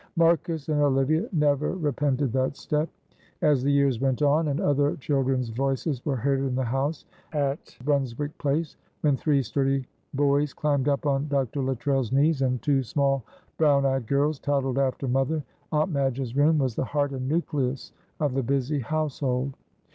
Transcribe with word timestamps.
Marcus 0.15 0.67
and 0.67 0.81
Olivia 0.81 1.29
never 1.31 1.75
repented 1.75 2.33
that 2.33 2.57
step. 2.57 2.89
As 3.43 3.61
the 3.61 3.71
years 3.71 4.01
went 4.01 4.23
on 4.23 4.47
and 4.47 4.59
other 4.59 4.95
children's 4.95 5.49
voices 5.49 6.03
were 6.03 6.15
heard 6.15 6.39
in 6.39 6.55
the 6.55 6.63
house 6.63 7.05
at 7.33 7.77
Brunswick 7.85 8.35
Place, 8.39 8.77
when 9.01 9.15
three 9.15 9.43
sturdy, 9.43 9.85
boys 10.15 10.55
climbed 10.55 10.89
up 10.89 11.05
on 11.05 11.27
Dr. 11.27 11.61
Luttrell's 11.61 12.11
knees, 12.11 12.41
and 12.41 12.59
two 12.63 12.81
small, 12.81 13.23
brown 13.59 13.85
eyed 13.85 14.07
girls 14.07 14.39
toddled 14.39 14.79
after 14.79 15.07
mother, 15.07 15.43
Aunt 15.71 15.91
Madge's 15.91 16.35
room 16.35 16.57
was 16.57 16.73
the 16.73 16.85
heart 16.85 17.11
and 17.11 17.29
nucleus 17.29 17.91
of 18.19 18.33
the 18.33 18.41
busy 18.41 18.79
household. 18.79 19.53